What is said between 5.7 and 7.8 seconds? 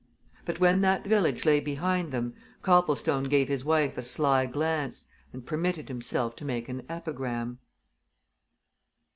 himself to make an epigram.